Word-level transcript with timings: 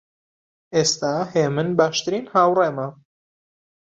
ئێستا 0.73 1.13
هێمن 1.33 1.67
باشترین 1.79 2.25
هاوڕێمە. 2.33 2.87